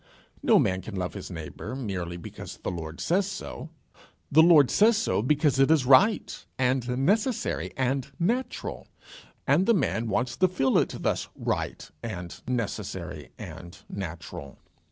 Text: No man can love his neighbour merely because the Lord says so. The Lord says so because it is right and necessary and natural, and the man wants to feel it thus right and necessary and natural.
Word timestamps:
No 0.41 0.57
man 0.57 0.81
can 0.81 0.95
love 0.95 1.13
his 1.13 1.29
neighbour 1.29 1.75
merely 1.75 2.17
because 2.17 2.57
the 2.57 2.71
Lord 2.71 2.99
says 2.99 3.29
so. 3.29 3.69
The 4.31 4.41
Lord 4.41 4.71
says 4.71 4.97
so 4.97 5.21
because 5.21 5.59
it 5.59 5.69
is 5.69 5.85
right 5.85 6.43
and 6.57 6.97
necessary 7.05 7.71
and 7.77 8.07
natural, 8.17 8.87
and 9.45 9.67
the 9.67 9.75
man 9.75 10.07
wants 10.07 10.35
to 10.37 10.47
feel 10.47 10.79
it 10.79 10.95
thus 11.01 11.29
right 11.35 11.87
and 12.01 12.41
necessary 12.47 13.29
and 13.37 13.77
natural. 13.87 14.57